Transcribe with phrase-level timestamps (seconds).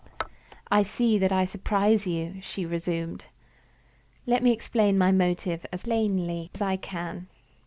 [0.71, 3.25] "I see that I surprise you," she resumed.
[4.25, 7.27] "Let me explain my motive as plainly as I can.